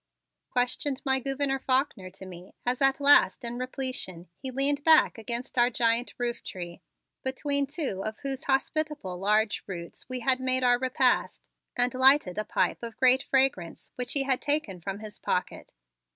[0.49, 5.59] questioned my Gouverneur Faulkner to me as at last in repletion he leaned back against
[5.59, 6.81] our giant rooftree,
[7.21, 11.43] between two of whose hospitable large roots we had made our repast,
[11.75, 15.71] and lighted a pipe of great fragrance which he had taken from his pocket.